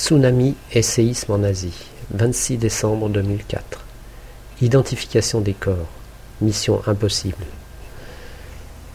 Tsunami 0.00 0.54
et 0.72 0.80
séisme 0.80 1.32
en 1.32 1.42
Asie, 1.42 1.76
26 2.14 2.56
décembre 2.56 3.10
2004. 3.10 3.84
Identification 4.62 5.42
des 5.42 5.52
corps. 5.52 5.90
Mission 6.40 6.80
impossible. 6.86 7.44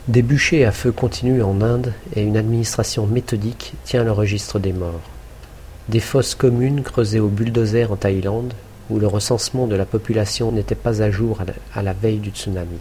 Des 0.08 0.24
bûchers 0.24 0.66
à 0.66 0.72
feu 0.72 0.92
continu 0.92 1.44
en 1.44 1.62
Inde 1.62 1.94
et 2.16 2.24
une 2.24 2.38
administration 2.38 3.06
méthodique 3.06 3.76
tient 3.84 4.04
le 4.04 4.12
registre 4.12 4.58
des 4.58 4.74
morts. 4.74 5.08
Des 5.90 6.00
fosses 6.00 6.34
communes 6.34 6.82
creusées 6.82 7.20
au 7.20 7.28
bulldozer 7.28 7.92
en 7.92 7.98
Thaïlande, 7.98 8.56
où 8.90 8.98
le 8.98 9.06
recensement 9.06 9.68
de 9.68 9.76
la 9.76 9.86
population 9.86 10.52
n'était 10.52 10.74
pas 10.74 11.04
à 11.04 11.12
jour 11.12 11.40
à 11.76 11.84
la, 11.84 11.94
veille 11.94 12.18
du 12.18 12.32
tsunami. 12.32 12.80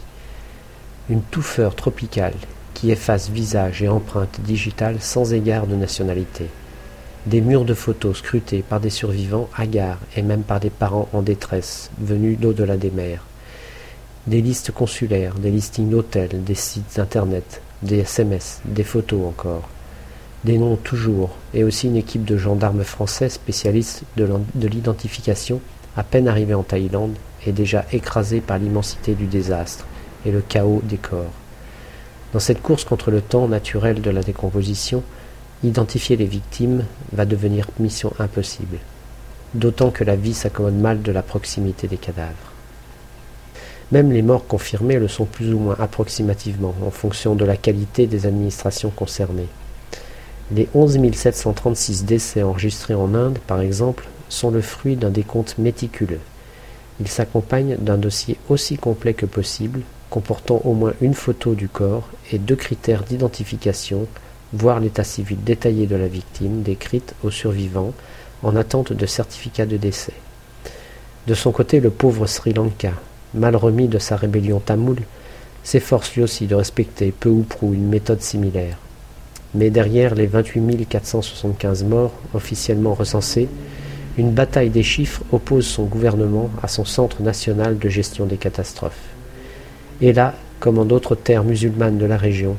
Une 1.11 1.23
touffeur 1.23 1.77
tropicale 1.77 2.35
qui 2.73 2.91
efface 2.91 3.29
visage 3.29 3.83
et 3.83 3.89
empreintes 3.89 4.41
digitales 4.41 5.03
sans 5.03 5.35
égard 5.35 5.67
de 5.67 5.77
nationalité. 5.77 6.49
Des 7.27 7.41
murs 7.41 7.65
de 7.65 7.73
photos 7.73 8.19
scrutés 8.19 8.63
par 8.63 8.81
des 8.81 8.91
survivants 8.91 9.49
hagards 9.57 9.99
et 10.15 10.21
même 10.21 10.43
par 10.43 10.61
des 10.61 10.69
parents 10.69 11.09
en 11.15 11.23
détresse 11.23 11.91
venus 11.99 12.39
d'au-delà 12.39 12.77
des 12.77 12.91
mers. 12.91 13.25
Des 14.27 14.43
listes 14.43 14.73
consulaires, 14.73 15.33
des 15.35 15.51
listings 15.51 15.89
d'hôtels, 15.89 16.45
des 16.45 16.55
sites 16.55 16.99
internet, 16.99 17.63
des 17.83 18.01
SMS, 18.01 18.61
des 18.67 18.85
photos 18.85 19.27
encore. 19.27 19.71
Des 20.45 20.59
noms 20.59 20.77
toujours, 20.77 21.31
et 21.55 21.65
aussi 21.65 21.87
une 21.87 21.97
équipe 21.97 22.27
de 22.27 22.37
gendarmes 22.37 22.85
français 22.85 23.31
spécialistes 23.31 24.03
de 24.17 24.69
l'identification, 24.69 25.63
à 25.97 26.03
peine 26.03 26.29
arrivés 26.29 26.53
en 26.53 26.63
Thaïlande, 26.63 27.17
et 27.47 27.53
déjà 27.53 27.87
écrasés 27.91 28.43
par 28.43 28.59
l'immensité 28.59 29.15
du 29.15 29.27
désastre 29.27 29.87
et 30.27 30.31
le 30.31 30.43
chaos 30.43 30.83
des 30.85 30.99
corps. 30.99 31.33
Dans 32.35 32.41
cette 32.41 32.61
course 32.61 32.85
contre 32.85 33.11
le 33.11 33.23
temps 33.23 33.49
naturel 33.49 34.03
de 34.03 34.11
la 34.11 34.23
décomposition, 34.23 35.03
Identifier 35.65 36.17
les 36.17 36.27
victimes 36.27 36.85
va 37.15 37.25
devenir 37.25 37.69
mission 37.81 38.13
impossible, 38.19 38.77
d'autant 39.55 39.91
que 39.91 40.05
la 40.05 40.15
vie 40.15 40.35
s'accommode 40.35 40.75
mal 40.75 41.01
de 41.01 41.11
la 41.11 41.23
proximité 41.23 41.89
des 41.89 41.97
cadavres. 41.97 42.53
Même 43.91 44.13
les 44.13 44.21
morts 44.21 44.47
confirmés 44.47 44.99
le 44.99 45.09
sont 45.09 45.25
plus 45.25 45.55
ou 45.55 45.59
moins 45.59 45.77
approximativement 45.81 46.75
en 46.87 46.91
fonction 46.91 47.35
de 47.35 47.47
la 47.47 47.57
qualité 47.57 48.07
des 48.07 48.27
administrations 48.27 48.91
concernées. 48.91 49.49
Les 50.53 50.69
11 50.75 50.99
736 51.15 52.05
décès 52.05 52.43
enregistrés 52.43 52.93
en 52.93 53.15
Inde, 53.15 53.39
par 53.47 53.63
exemple, 53.63 54.07
sont 54.29 54.51
le 54.51 54.61
fruit 54.61 54.97
d'un 54.97 55.09
décompte 55.09 55.57
méticuleux. 55.57 56.21
Ils 57.01 57.09
s'accompagnent 57.09 57.77
d'un 57.77 57.97
dossier 57.97 58.37
aussi 58.51 58.77
complet 58.77 59.15
que 59.15 59.25
possible, 59.25 59.81
comportant 60.11 60.61
au 60.65 60.75
moins 60.75 60.93
une 61.01 61.15
photo 61.15 61.55
du 61.55 61.69
corps 61.69 62.11
et 62.33 62.39
deux 62.39 62.55
critères 62.55 63.05
d'identification 63.05 64.07
voir 64.55 64.81
l'état 64.81 65.05
civil 65.05 65.39
détaillé 65.43 65.87
de 65.87 65.97
la 65.97 66.07
victime 66.07 66.63
décrite 66.63 67.15
aux 67.23 67.31
survivants 67.31 67.93
en 68.43 68.57
attente 68.57 68.93
de 68.93 69.07
certificat 69.07 69.67
de 69.67 69.77
décès. 69.77 70.13
De 71.27 71.35
son 71.35 71.53
côté, 71.53 71.81
le 71.81 71.91
pauvre 71.91 72.27
Sri 72.27 72.53
Lanka, 72.53 72.93
mal 73.35 73.57
remis 73.57 73.89
de 73.89 73.99
sa 73.99 74.17
rébellion 74.17 74.61
tamoule, 74.61 75.03
s'efforce 75.63 76.15
lui 76.15 76.23
aussi 76.23 76.47
de 76.47 76.55
respecter 76.55 77.13
peu 77.13 77.31
ou 77.31 77.43
prou 77.43 77.73
une 77.73 77.89
méthode 77.89 78.21
similaire. 78.21 78.77
Mais 79.55 79.71
derrière 79.71 80.15
les 80.15 80.27
28 80.27 80.87
475 80.87 81.85
morts 81.85 82.13
officiellement 82.35 82.95
recensés, 82.95 83.49
une 84.19 84.33
bataille 84.33 84.71
des 84.71 84.83
chiffres 84.83 85.23
oppose 85.33 85.67
son 85.67 85.85
gouvernement 85.85 86.51
à 86.63 86.69
son 86.69 86.85
Centre 86.85 87.23
national 87.23 87.79
de 87.79 87.89
gestion 87.89 88.27
des 88.27 88.37
catastrophes. 88.37 89.09
Et 90.01 90.13
là, 90.13 90.35
comme 90.61 90.79
en 90.79 90.85
d'autres 90.85 91.15
terres 91.15 91.45
musulmanes 91.45 91.99
de 91.99 92.05
la 92.05 92.17
région, 92.17 92.57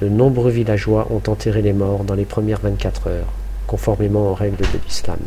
de 0.00 0.08
nombreux 0.08 0.50
villageois 0.50 1.08
ont 1.10 1.22
enterré 1.30 1.62
les 1.62 1.72
morts 1.72 2.04
dans 2.04 2.14
les 2.14 2.24
premières 2.24 2.60
24 2.60 3.08
heures, 3.08 3.32
conformément 3.66 4.30
aux 4.30 4.34
règles 4.34 4.56
de 4.56 4.78
l'islam. 4.84 5.18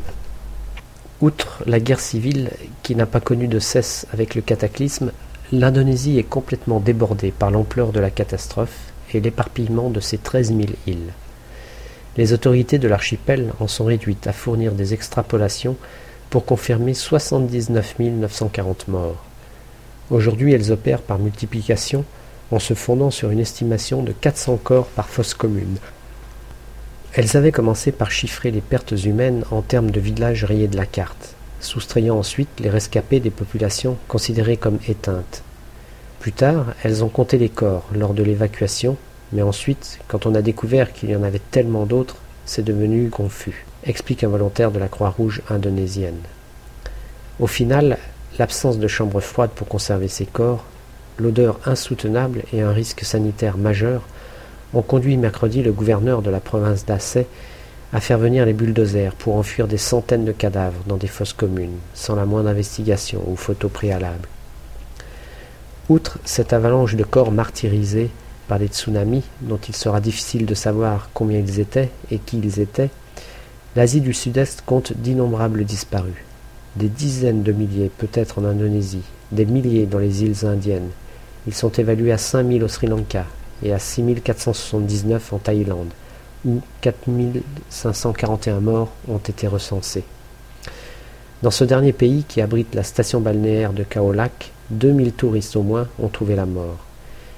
Outre 1.22 1.62
la 1.68 1.80
guerre 1.80 2.00
civile 2.00 2.50
qui 2.82 2.96
n'a 2.96 3.06
pas 3.06 3.20
connu 3.20 3.48
de 3.48 3.60
cesse 3.60 4.08
avec 4.14 4.34
le 4.34 4.42
cataclysme, 4.42 5.12
l'Indonésie 5.52 6.18
est 6.18 6.24
complètement 6.24 6.80
débordée 6.80 7.32
par 7.32 7.52
l'ampleur 7.52 7.92
de 7.92 8.00
la 8.00 8.10
catastrophe 8.10 8.92
et 9.14 9.20
l'éparpillement 9.20 9.90
de 9.90 10.00
ses 10.00 10.18
13 10.18 10.48
000 10.48 10.62
îles. 10.88 11.14
Les 12.18 12.34
autorités 12.34 12.80
de 12.80 12.88
l'archipel 12.88 13.54
en 13.60 13.68
sont 13.68 13.86
réduites 13.86 14.28
à 14.28 14.34
fournir 14.34 14.74
des 14.74 14.94
extrapolations 14.94 15.76
pour 16.30 16.46
confirmer 16.46 16.94
79 16.94 17.96
940 18.00 18.88
morts. 18.88 19.24
Aujourd'hui, 20.10 20.54
elles 20.54 20.72
opèrent 20.72 21.02
par 21.02 21.20
multiplication 21.20 22.04
en 22.52 22.60
se 22.60 22.74
fondant 22.74 23.12
sur 23.12 23.30
une 23.30 23.40
estimation 23.40 24.04
de 24.04 24.12
400 24.12 24.60
corps 24.64 24.88
par 24.88 25.10
fosse 25.10 25.34
commune. 25.34 25.78
Elles 27.14 27.36
avaient 27.36 27.52
commencé 27.52 27.92
par 27.92 28.12
chiffrer 28.12 28.52
les 28.52 28.62
pertes 28.62 28.94
humaines 29.04 29.44
en 29.52 29.62
termes 29.62 29.92
de 29.92 30.00
villages 30.00 30.44
rayés 30.46 30.68
de 30.68 30.78
la 30.78 30.86
carte, 30.86 31.36
soustrayant 31.60 32.18
ensuite 32.18 32.60
les 32.60 32.70
rescapés 32.70 33.20
des 33.20 33.30
populations 33.30 33.98
considérées 34.08 34.58
comme 34.58 34.80
éteintes. 34.88 35.44
Plus 36.20 36.32
tard, 36.32 36.68
elles 36.84 37.04
ont 37.04 37.10
compté 37.10 37.38
les 37.38 37.50
corps 37.50 37.86
lors 37.94 38.14
de 38.14 38.24
l'évacuation, 38.24 38.96
mais 39.34 39.42
ensuite, 39.42 40.00
quand 40.08 40.26
on 40.26 40.36
a 40.36 40.42
découvert 40.42 40.94
qu'il 40.94 41.10
y 41.10 41.16
en 41.16 41.24
avait 41.24 41.42
tellement 41.52 41.86
d'autres, 41.86 42.18
c'est 42.46 42.64
devenu 42.64 43.10
confus, 43.10 43.66
explique 43.84 44.24
un 44.24 44.30
volontaire 44.30 44.72
de 44.72 44.80
la 44.80 44.88
Croix-Rouge 44.88 45.42
indonésienne. 45.50 46.22
Au 47.40 47.48
final, 47.48 47.98
l'absence 48.38 48.78
de 48.78 48.88
chambres 48.88 49.20
froides 49.20 49.52
pour 49.52 49.68
conserver 49.68 50.08
ces 50.08 50.26
corps 50.26 50.64
l'odeur 51.22 51.60
insoutenable 51.66 52.44
et 52.52 52.62
un 52.62 52.72
risque 52.72 53.04
sanitaire 53.04 53.58
majeur 53.58 54.02
ont 54.74 54.82
conduit 54.82 55.18
mercredi 55.18 55.62
le 55.62 55.72
gouverneur 55.72 56.22
de 56.22 56.30
la 56.30 56.40
province 56.40 56.86
d'Aceh 56.86 57.28
à 57.94 58.00
faire 58.00 58.18
venir 58.18 58.46
les 58.46 58.54
bulldozers 58.54 59.14
pour 59.16 59.36
enfuir 59.36 59.68
des 59.68 59.78
centaines 59.78 60.26
de 60.26 60.32
cadavres 60.32 60.82
dans 60.88 60.98
des 60.98 61.08
fosses 61.08 61.34
communes, 61.34 61.78
sans 61.94 62.16
la 62.16 62.26
moindre 62.26 62.50
investigation 62.50 63.22
ou 63.28 63.36
photo 63.36 63.68
préalable. 63.68 64.28
Outre 65.90 66.20
cette 66.24 66.54
avalanche 66.54 66.96
de 66.96 67.04
corps 67.04 67.32
martyrisés 67.32 68.10
par 68.48 68.60
des 68.60 68.68
tsunamis, 68.68 69.24
dont 69.42 69.60
il 69.68 69.76
sera 69.76 70.00
difficile 70.00 70.46
de 70.46 70.56
savoir 70.56 71.10
combien 71.14 71.40
ils 71.40 71.60
étaient 71.60 71.90
et 72.12 72.18
qui 72.18 72.40
ils 72.40 72.60
étaient, 72.60 72.90
l'Asie 73.76 74.02
du 74.02 74.14
Sud-Est 74.14 74.64
compte 74.66 74.94
d'innombrables 74.94 75.66
disparus. 75.66 76.14
Des 76.78 76.88
dizaines 76.88 77.44
de 77.44 77.52
milliers 77.52 77.92
peut-être 77.98 78.40
en 78.40 78.46
Indonésie, 78.46 79.04
des 79.34 79.46
milliers 79.46 79.86
dans 79.86 80.00
les 80.00 80.24
îles 80.24 80.46
indiennes, 80.46 80.90
ils 81.48 81.54
sont 81.54 81.72
évalués 81.72 82.12
à 82.12 82.18
5000 82.18 82.64
au 82.64 82.68
Sri 82.68 82.88
Lanka 82.88 83.26
et 83.64 83.74
à 83.74 83.80
6479 83.80 85.34
en 85.34 85.38
Thaïlande, 85.38 85.92
où 86.46 86.62
4541 86.82 88.60
morts 88.60 88.92
ont 89.08 89.18
été 89.18 89.48
recensés. 89.48 90.04
Dans 91.42 91.52
ce 91.52 91.64
dernier 91.64 91.94
pays 91.94 92.24
qui 92.28 92.42
abrite 92.42 92.76
la 92.76 92.84
station 92.84 93.20
balnéaire 93.20 93.74
de 93.74 93.84
Kaolac, 93.84 94.52
2000 94.70 95.14
touristes 95.14 95.56
au 95.56 95.64
moins 95.64 95.88
ont 96.00 96.08
trouvé 96.08 96.36
la 96.36 96.46
mort. 96.46 96.78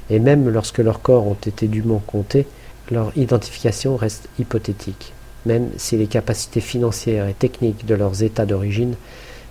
Et 0.09 0.20
même 0.20 0.50
lorsque 0.50 0.80
leurs 0.80 1.02
corps 1.02 1.25
ont 1.25 1.34
été 1.34 1.68
dûment 1.68 2.03
comptés, 2.06 2.46
leur 2.91 3.18
identification 3.18 3.96
reste 3.96 4.28
hypothétique, 4.40 5.14
même 5.46 5.70
si 5.78 5.96
les 5.96 6.08
capacités 6.08 6.59
financières 6.59 7.28
et 7.28 7.34
techniques 7.34 7.85
de 7.85 7.96
leurs 7.96 8.24
États 8.24 8.46
d'origine 8.46 8.96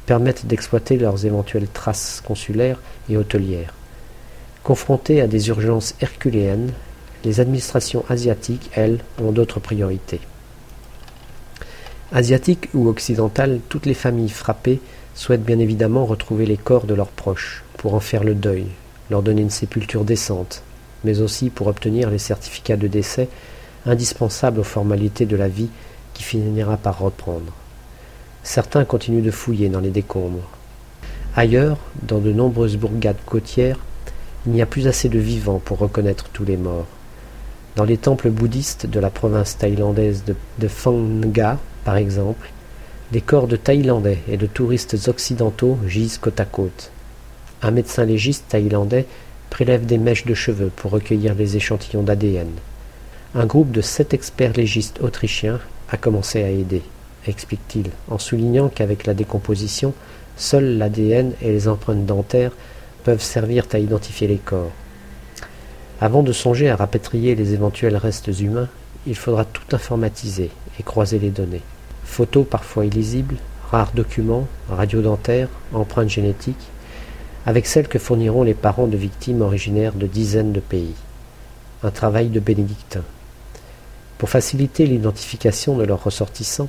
permettent 0.04 0.46
d'exploiter 0.46 0.98
leurs 0.98 1.24
éventuelles 1.24 1.68
traces 1.68 2.22
consulaires 2.26 2.78
et 3.08 3.16
hôtelières. 3.16 3.72
Confrontées 4.62 5.20
à 5.20 5.26
des 5.26 5.48
urgences 5.48 5.94
herculéennes, 6.00 6.72
les 7.24 7.40
administrations 7.40 8.04
asiatiques, 8.08 8.70
elles, 8.74 9.00
ont 9.20 9.32
d'autres 9.32 9.58
priorités. 9.58 10.20
Asiatiques 12.12 12.68
ou 12.72 12.88
occidentales, 12.88 13.58
toutes 13.68 13.86
les 13.86 13.94
familles 13.94 14.28
frappées 14.28 14.80
souhaitent 15.14 15.44
bien 15.44 15.58
évidemment 15.58 16.06
retrouver 16.06 16.46
les 16.46 16.56
corps 16.56 16.84
de 16.84 16.94
leurs 16.94 17.08
proches, 17.08 17.64
pour 17.76 17.94
en 17.94 18.00
faire 18.00 18.22
le 18.22 18.36
deuil, 18.36 18.66
leur 19.10 19.22
donner 19.22 19.42
une 19.42 19.50
sépulture 19.50 20.04
décente, 20.04 20.62
mais 21.02 21.20
aussi 21.20 21.50
pour 21.50 21.66
obtenir 21.66 22.10
les 22.10 22.18
certificats 22.18 22.76
de 22.76 22.86
décès 22.86 23.28
indispensables 23.84 24.60
aux 24.60 24.64
formalités 24.64 25.26
de 25.26 25.36
la 25.36 25.48
vie 25.48 25.70
qui 26.14 26.22
finira 26.22 26.76
par 26.76 27.00
reprendre. 27.00 27.52
Certains 28.44 28.84
continuent 28.84 29.24
de 29.24 29.30
fouiller 29.32 29.68
dans 29.68 29.80
les 29.80 29.90
décombres. 29.90 30.48
Ailleurs, 31.34 31.78
dans 32.02 32.18
de 32.18 32.30
nombreuses 32.30 32.76
bourgades 32.76 33.16
côtières, 33.26 33.78
il 34.46 34.52
n'y 34.52 34.62
a 34.62 34.66
plus 34.66 34.88
assez 34.88 35.08
de 35.08 35.18
vivants 35.18 35.60
pour 35.64 35.78
reconnaître 35.78 36.28
tous 36.32 36.44
les 36.44 36.56
morts. 36.56 36.86
Dans 37.76 37.84
les 37.84 37.96
temples 37.96 38.30
bouddhistes 38.30 38.86
de 38.86 39.00
la 39.00 39.10
province 39.10 39.56
thaïlandaise 39.56 40.24
de, 40.24 40.34
de 40.58 40.68
Phang 40.68 41.20
par 41.84 41.96
exemple, 41.96 42.50
des 43.12 43.20
corps 43.20 43.46
de 43.46 43.56
Thaïlandais 43.56 44.18
et 44.28 44.36
de 44.36 44.46
touristes 44.46 44.96
occidentaux 45.06 45.78
gisent 45.86 46.18
côte 46.18 46.40
à 46.40 46.44
côte. 46.44 46.90
Un 47.60 47.70
médecin 47.70 48.04
légiste 48.04 48.46
thaïlandais 48.48 49.06
prélève 49.50 49.84
des 49.84 49.98
mèches 49.98 50.24
de 50.24 50.34
cheveux 50.34 50.70
pour 50.74 50.92
recueillir 50.92 51.34
les 51.34 51.56
échantillons 51.56 52.02
d'ADN. 52.02 52.48
Un 53.34 53.46
groupe 53.46 53.70
de 53.70 53.80
sept 53.80 54.14
experts 54.14 54.54
légistes 54.54 55.00
autrichiens 55.02 55.60
a 55.90 55.96
commencé 55.96 56.42
à 56.42 56.48
aider, 56.48 56.82
explique-t-il, 57.26 57.90
en 58.08 58.18
soulignant 58.18 58.68
qu'avec 58.68 59.06
la 59.06 59.14
décomposition, 59.14 59.92
seul 60.36 60.78
l'ADN 60.78 61.32
et 61.42 61.50
les 61.52 61.68
empreintes 61.68 62.06
dentaires 62.06 62.52
peuvent 63.04 63.22
servir 63.22 63.66
à 63.72 63.78
identifier 63.78 64.28
les 64.28 64.38
corps. 64.38 64.72
Avant 66.00 66.22
de 66.22 66.32
songer 66.32 66.68
à 66.68 66.76
rapatrier 66.76 67.34
les 67.34 67.52
éventuels 67.52 67.96
restes 67.96 68.40
humains, 68.40 68.68
il 69.06 69.16
faudra 69.16 69.44
tout 69.44 69.74
informatiser 69.74 70.50
et 70.78 70.82
croiser 70.82 71.18
les 71.18 71.30
données. 71.30 71.62
photos 72.04 72.46
parfois 72.48 72.84
illisibles, 72.84 73.36
rares 73.70 73.92
documents, 73.94 74.46
radiodentaires, 74.68 75.48
empreintes 75.72 76.10
génétiques, 76.10 76.68
avec 77.46 77.66
celles 77.66 77.88
que 77.88 77.98
fourniront 77.98 78.42
les 78.42 78.54
parents 78.54 78.86
de 78.86 78.96
victimes 78.96 79.42
originaires 79.42 79.94
de 79.94 80.06
dizaines 80.06 80.52
de 80.52 80.60
pays. 80.60 80.94
Un 81.82 81.90
travail 81.90 82.28
de 82.28 82.38
bénédictin. 82.38 83.02
Pour 84.18 84.28
faciliter 84.28 84.86
l'identification 84.86 85.76
de 85.76 85.84
leurs 85.84 86.04
ressortissants, 86.04 86.68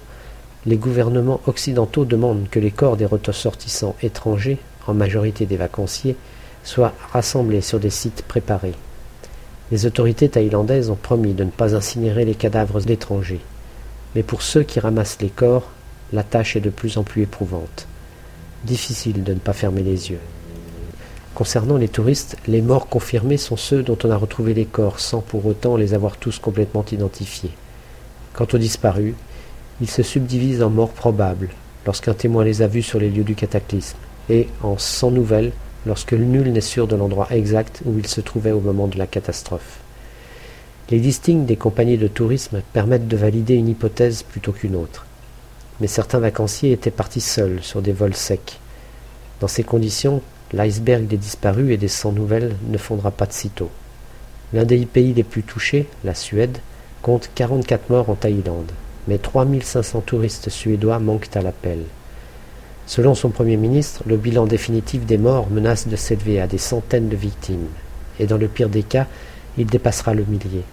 les 0.65 0.77
gouvernements 0.77 1.41
occidentaux 1.45 2.05
demandent 2.05 2.47
que 2.49 2.59
les 2.59 2.71
corps 2.71 2.97
des 2.97 3.05
ressortissants 3.05 3.95
étrangers, 4.01 4.57
en 4.87 4.93
majorité 4.93 5.45
des 5.45 5.57
vacanciers, 5.57 6.15
soient 6.63 6.93
rassemblés 7.11 7.61
sur 7.61 7.79
des 7.79 7.89
sites 7.89 8.23
préparés. 8.23 8.75
Les 9.71 9.85
autorités 9.85 10.29
thaïlandaises 10.29 10.89
ont 10.89 10.95
promis 10.95 11.33
de 11.33 11.43
ne 11.43 11.49
pas 11.49 11.75
incinérer 11.75 12.25
les 12.25 12.35
cadavres 12.35 12.81
d'étrangers. 12.81 13.41
Mais 14.15 14.23
pour 14.23 14.41
ceux 14.41 14.63
qui 14.63 14.79
ramassent 14.79 15.21
les 15.21 15.29
corps, 15.29 15.69
la 16.11 16.23
tâche 16.23 16.55
est 16.55 16.61
de 16.61 16.69
plus 16.69 16.97
en 16.97 17.03
plus 17.03 17.23
éprouvante. 17.23 17.87
Difficile 18.65 19.23
de 19.23 19.33
ne 19.33 19.39
pas 19.39 19.53
fermer 19.53 19.81
les 19.81 20.11
yeux. 20.11 20.19
Concernant 21.33 21.77
les 21.77 21.87
touristes, 21.87 22.37
les 22.47 22.61
morts 22.61 22.87
confirmés 22.87 23.37
sont 23.37 23.57
ceux 23.57 23.81
dont 23.81 23.97
on 24.03 24.11
a 24.11 24.15
retrouvé 24.15 24.53
les 24.53 24.65
corps 24.65 24.99
sans 24.99 25.21
pour 25.21 25.45
autant 25.47 25.75
les 25.75 25.95
avoir 25.95 26.17
tous 26.17 26.37
complètement 26.37 26.85
identifiés. 26.91 27.51
Quant 28.33 28.47
aux 28.53 28.59
disparus, 28.59 29.15
ils 29.81 29.89
se 29.89 30.03
subdivisent 30.03 30.61
en 30.61 30.69
morts 30.69 30.91
probables 30.91 31.49
lorsqu'un 31.87 32.13
témoin 32.13 32.43
les 32.43 32.61
a 32.61 32.67
vus 32.67 32.83
sur 32.83 32.99
les 32.99 33.09
lieux 33.09 33.23
du 33.23 33.35
cataclysme, 33.35 33.97
et 34.29 34.47
en 34.61 34.77
sans 34.77 35.11
nouvelles 35.11 35.51
lorsque 35.85 36.13
nul 36.13 36.51
n'est 36.51 36.61
sûr 36.61 36.87
de 36.87 36.95
l'endroit 36.95 37.27
exact 37.31 37.81
où 37.85 37.97
ils 37.97 38.07
se 38.07 38.21
trouvaient 38.21 38.51
au 38.51 38.59
moment 38.59 38.87
de 38.87 38.97
la 38.97 39.07
catastrophe. 39.07 39.79
Les 40.89 40.99
listings 40.99 41.45
des 41.45 41.55
compagnies 41.55 41.97
de 41.97 42.07
tourisme 42.07 42.61
permettent 42.73 43.07
de 43.07 43.17
valider 43.17 43.55
une 43.55 43.69
hypothèse 43.69 44.23
plutôt 44.23 44.51
qu'une 44.51 44.75
autre. 44.75 45.05
Mais 45.79 45.87
certains 45.87 46.19
vacanciers 46.19 46.71
étaient 46.71 46.91
partis 46.91 47.21
seuls 47.21 47.59
sur 47.61 47.81
des 47.81 47.93
vols 47.93 48.15
secs. 48.15 48.59
Dans 49.39 49.47
ces 49.47 49.63
conditions, 49.63 50.21
l'iceberg 50.51 51.07
des 51.07 51.17
disparus 51.17 51.71
et 51.71 51.77
des 51.77 51.87
sans 51.87 52.11
nouvelles 52.11 52.55
ne 52.67 52.77
fondra 52.77 53.11
pas 53.11 53.25
de 53.25 53.33
sitôt. 53.33 53.71
L'un 54.53 54.65
des 54.65 54.85
pays 54.85 55.13
les 55.13 55.23
plus 55.23 55.43
touchés, 55.43 55.87
la 56.03 56.13
Suède, 56.13 56.59
compte 57.01 57.29
44 57.33 57.89
morts 57.89 58.09
en 58.09 58.15
Thaïlande, 58.15 58.71
mais 59.07 59.17
3500 59.17 60.01
touristes 60.01 60.49
suédois 60.49 60.99
manquent 60.99 61.35
à 61.35 61.41
l'appel. 61.41 61.79
Selon 62.85 63.15
son 63.15 63.29
Premier 63.29 63.57
ministre, 63.57 64.03
le 64.05 64.17
bilan 64.17 64.45
définitif 64.45 65.05
des 65.05 65.17
morts 65.17 65.49
menace 65.49 65.87
de 65.87 65.95
s'élever 65.95 66.41
à 66.41 66.47
des 66.47 66.57
centaines 66.57 67.09
de 67.09 67.15
victimes, 67.15 67.67
et 68.19 68.25
dans 68.25 68.37
le 68.37 68.47
pire 68.47 68.69
des 68.69 68.83
cas, 68.83 69.07
il 69.57 69.65
dépassera 69.65 70.13
le 70.13 70.25
millier. 70.25 70.63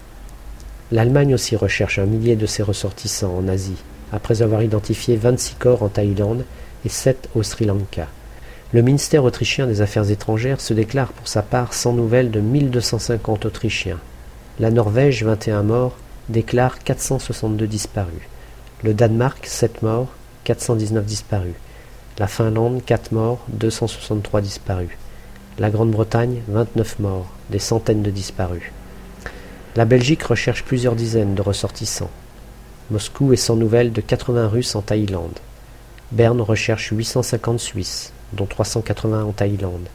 L'Allemagne 0.91 1.33
aussi 1.33 1.55
recherche 1.55 1.99
un 1.99 2.05
millier 2.05 2.35
de 2.35 2.45
ses 2.45 2.63
ressortissants 2.63 3.37
en 3.37 3.47
Asie, 3.47 3.81
après 4.11 4.41
avoir 4.41 4.61
identifié 4.61 5.15
26 5.15 5.55
corps 5.55 5.83
en 5.83 5.87
Thaïlande 5.87 6.43
et 6.85 6.89
7 6.89 7.29
au 7.33 7.43
Sri 7.43 7.65
Lanka. 7.65 8.07
Le 8.73 8.81
ministère 8.81 9.23
autrichien 9.23 9.67
des 9.67 9.81
Affaires 9.81 10.11
étrangères 10.11 10.59
se 10.61 10.73
déclare 10.73 11.13
pour 11.13 11.27
sa 11.27 11.41
part 11.41 11.73
sans 11.73 11.93
nouvelles 11.93 12.31
de 12.31 12.41
1250 12.41 13.45
Autrichiens. 13.45 13.99
La 14.59 14.69
Norvège, 14.69 15.23
21 15.23 15.63
morts, 15.63 15.97
déclare 16.29 16.79
462 16.79 17.67
disparus. 17.67 18.13
Le 18.83 18.93
Danemark, 18.93 19.45
7 19.45 19.81
morts, 19.81 20.09
419 20.43 21.05
disparus. 21.05 21.53
La 22.21 22.27
Finlande, 22.27 22.83
4 22.85 23.13
morts, 23.13 23.39
263 23.47 24.41
disparus. 24.41 24.91
La 25.57 25.71
Grande-Bretagne, 25.71 26.43
29 26.49 26.99
morts, 26.99 27.25
des 27.49 27.57
centaines 27.57 28.03
de 28.03 28.11
disparus. 28.11 28.71
La 29.75 29.85
Belgique 29.85 30.21
recherche 30.21 30.63
plusieurs 30.63 30.93
dizaines 30.93 31.33
de 31.33 31.41
ressortissants. 31.41 32.11
Moscou 32.91 33.33
est 33.33 33.37
sans 33.37 33.55
nouvelles 33.55 33.91
de 33.91 34.01
80 34.01 34.49
Russes 34.49 34.75
en 34.75 34.83
Thaïlande. 34.83 35.39
Berne 36.11 36.41
recherche 36.41 36.89
850 36.91 37.59
Suisses, 37.59 38.13
dont 38.33 38.45
380 38.45 39.23
en 39.23 39.31
Thaïlande. 39.31 39.87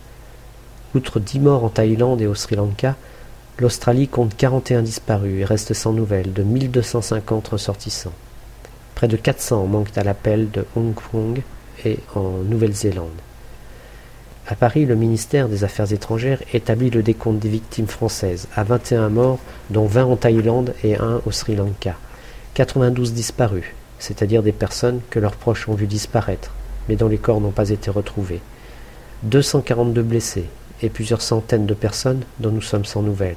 Outre 0.96 1.20
10 1.20 1.38
morts 1.38 1.62
en 1.62 1.68
Thaïlande 1.68 2.20
et 2.22 2.26
au 2.26 2.34
Sri 2.34 2.56
Lanka, 2.56 2.96
l'Australie 3.60 4.08
compte 4.08 4.36
41 4.36 4.82
disparus 4.82 5.42
et 5.42 5.44
reste 5.44 5.74
sans 5.74 5.92
nouvelles 5.92 6.32
de 6.32 6.42
1250 6.42 7.46
ressortissants. 7.46 8.14
Près 8.96 9.06
de 9.06 9.16
400 9.16 9.66
manquent 9.66 9.96
à 9.96 10.02
l'appel 10.02 10.50
de 10.50 10.66
Hong 10.74 10.92
Kong 10.92 11.44
et 11.84 11.98
en 12.14 12.38
Nouvelle-Zélande. 12.44 13.10
À 14.48 14.54
Paris, 14.54 14.86
le 14.86 14.94
ministère 14.94 15.48
des 15.48 15.64
Affaires 15.64 15.92
étrangères 15.92 16.40
établit 16.52 16.90
le 16.90 17.02
décompte 17.02 17.40
des 17.40 17.48
victimes 17.48 17.88
françaises 17.88 18.46
à 18.54 18.62
21 18.62 19.08
morts, 19.08 19.40
dont 19.70 19.86
20 19.86 20.04
en 20.04 20.16
Thaïlande 20.16 20.72
et 20.84 20.96
1 20.96 21.22
au 21.26 21.32
Sri 21.32 21.56
Lanka. 21.56 21.96
92 22.54 23.12
disparus, 23.12 23.64
c'est-à-dire 23.98 24.44
des 24.44 24.52
personnes 24.52 25.00
que 25.10 25.18
leurs 25.18 25.34
proches 25.34 25.68
ont 25.68 25.74
vu 25.74 25.86
disparaître, 25.86 26.52
mais 26.88 26.94
dont 26.94 27.08
les 27.08 27.18
corps 27.18 27.40
n'ont 27.40 27.50
pas 27.50 27.70
été 27.70 27.90
retrouvés. 27.90 28.40
242 29.24 30.02
blessés 30.02 30.44
et 30.80 30.90
plusieurs 30.90 31.22
centaines 31.22 31.66
de 31.66 31.74
personnes 31.74 32.22
dont 32.38 32.52
nous 32.52 32.62
sommes 32.62 32.84
sans 32.84 33.02
nouvelles. 33.02 33.36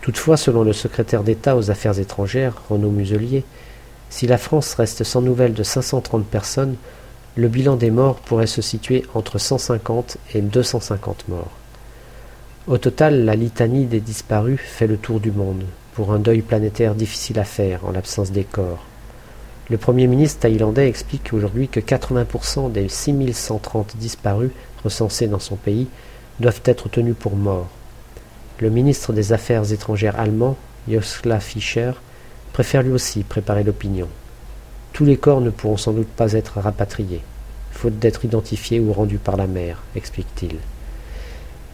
Toutefois, 0.00 0.36
selon 0.36 0.64
le 0.64 0.72
secrétaire 0.72 1.22
d'État 1.22 1.56
aux 1.56 1.70
Affaires 1.70 1.98
étrangères, 1.98 2.54
Renaud 2.70 2.90
Muselier, 2.90 3.44
si 4.10 4.26
la 4.26 4.38
France 4.38 4.74
reste 4.74 5.04
sans 5.04 5.20
nouvelles 5.20 5.54
de 5.54 5.62
530 5.62 6.26
personnes, 6.26 6.76
le 7.36 7.48
bilan 7.48 7.76
des 7.76 7.90
morts 7.90 8.16
pourrait 8.16 8.46
se 8.46 8.62
situer 8.62 9.04
entre 9.12 9.36
150 9.36 10.16
et 10.34 10.40
250 10.40 11.28
morts. 11.28 11.50
Au 12.66 12.78
total, 12.78 13.26
la 13.26 13.36
litanie 13.36 13.84
des 13.84 14.00
disparus 14.00 14.58
fait 14.58 14.86
le 14.86 14.96
tour 14.96 15.20
du 15.20 15.30
monde, 15.30 15.64
pour 15.92 16.12
un 16.14 16.18
deuil 16.18 16.40
planétaire 16.40 16.94
difficile 16.94 17.38
à 17.38 17.44
faire 17.44 17.84
en 17.84 17.92
l'absence 17.92 18.32
des 18.32 18.44
corps. 18.44 18.82
Le 19.68 19.76
Premier 19.76 20.06
ministre 20.06 20.40
thaïlandais 20.40 20.88
explique 20.88 21.34
aujourd'hui 21.34 21.68
que 21.68 21.80
80% 21.80 22.72
des 22.72 22.88
6130 22.88 23.98
disparus 23.98 24.52
recensés 24.82 25.26
dans 25.26 25.38
son 25.38 25.56
pays 25.56 25.88
doivent 26.40 26.62
être 26.64 26.88
tenus 26.88 27.16
pour 27.18 27.36
morts. 27.36 27.68
Le 28.60 28.70
ministre 28.70 29.12
des 29.12 29.34
Affaires 29.34 29.70
étrangères 29.72 30.18
allemand, 30.18 30.56
Joschla 30.88 31.40
Fischer, 31.40 31.92
préfère 32.54 32.82
lui 32.82 32.92
aussi 32.92 33.24
préparer 33.24 33.62
l'opinion. 33.62 34.08
Tous 34.96 35.04
les 35.04 35.18
corps 35.18 35.42
ne 35.42 35.50
pourront 35.50 35.76
sans 35.76 35.92
doute 35.92 36.08
pas 36.08 36.32
être 36.32 36.58
rapatriés, 36.58 37.20
faute 37.70 37.98
d'être 37.98 38.24
identifiés 38.24 38.80
ou 38.80 38.94
rendus 38.94 39.18
par 39.18 39.36
la 39.36 39.46
mer, 39.46 39.82
explique-t-il. 39.94 40.56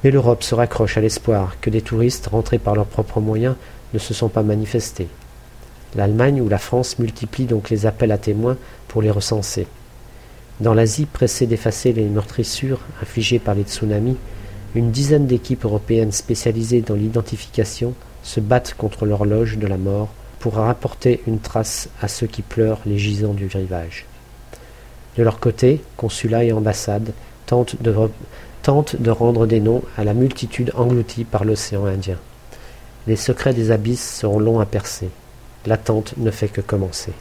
Mais 0.02 0.10
l'Europe 0.10 0.42
se 0.42 0.56
raccroche 0.56 0.96
à 0.96 1.00
l'espoir 1.00 1.54
que 1.60 1.70
des 1.70 1.82
touristes 1.82 2.26
rentrés 2.26 2.58
par 2.58 2.74
leurs 2.74 2.86
propres 2.86 3.20
moyens 3.20 3.54
ne 3.94 4.00
se 4.00 4.12
sont 4.12 4.28
pas 4.28 4.42
manifestés. 4.42 5.06
L'Allemagne 5.94 6.40
ou 6.40 6.48
la 6.48 6.58
France 6.58 6.98
multiplient 6.98 7.44
donc 7.44 7.70
les 7.70 7.86
appels 7.86 8.10
à 8.10 8.18
témoins 8.18 8.56
pour 8.88 9.02
les 9.02 9.10
recenser. 9.12 9.68
Dans 10.58 10.74
l'Asie, 10.74 11.06
pressée 11.06 11.46
d'effacer 11.46 11.92
les 11.92 12.06
meurtrissures 12.06 12.80
infligées 13.00 13.38
par 13.38 13.54
les 13.54 13.62
tsunamis, 13.62 14.16
une 14.74 14.90
dizaine 14.90 15.28
d'équipes 15.28 15.64
européennes 15.64 16.10
spécialisées 16.10 16.80
dans 16.80 16.96
l'identification 16.96 17.94
se 18.24 18.40
battent 18.40 18.74
contre 18.76 19.06
l'horloge 19.06 19.58
de 19.58 19.68
la 19.68 19.78
mort 19.78 20.08
pour 20.42 20.54
rapporter 20.54 21.22
une 21.28 21.38
trace 21.38 21.88
à 22.02 22.08
ceux 22.08 22.26
qui 22.26 22.42
pleurent 22.42 22.80
les 22.84 22.98
gisants 22.98 23.32
du 23.32 23.46
rivage. 23.46 24.06
De 25.16 25.22
leur 25.22 25.38
côté, 25.38 25.80
consulats 25.96 26.42
et 26.42 26.52
ambassades 26.52 27.12
tentent 27.46 27.80
de, 27.80 27.94
tentent 28.62 29.00
de 29.00 29.10
rendre 29.12 29.46
des 29.46 29.60
noms 29.60 29.82
à 29.96 30.02
la 30.02 30.14
multitude 30.14 30.72
engloutie 30.74 31.22
par 31.22 31.44
l'océan 31.44 31.86
Indien. 31.86 32.18
Les 33.06 33.14
secrets 33.14 33.54
des 33.54 33.70
abysses 33.70 34.18
seront 34.18 34.40
longs 34.40 34.58
à 34.58 34.66
percer. 34.66 35.10
L'attente 35.64 36.14
ne 36.16 36.32
fait 36.32 36.48
que 36.48 36.60
commencer. 36.60 37.12